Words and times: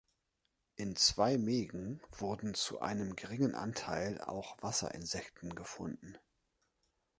In 0.77 0.95
zwei 0.95 1.37
Mägen 1.37 2.01
wurden 2.17 2.55
zu 2.55 2.79
einem 2.81 3.15
geringen 3.15 3.53
Anteil 3.53 4.19
auch 4.19 4.57
Wasserinsekten 4.63 5.53
gefunden. 5.53 6.17